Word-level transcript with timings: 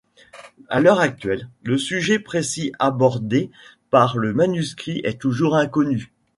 À 0.69 0.79
l'heure 0.79 0.99
actuelle, 0.99 1.47
le 1.61 1.77
sujet 1.77 2.17
précis 2.17 2.71
abordé 2.79 3.51
par 3.91 4.17
le 4.17 4.33
manuscrit 4.33 4.99
est 5.03 5.21
toujours 5.21 5.55
inconnu. 5.55 6.11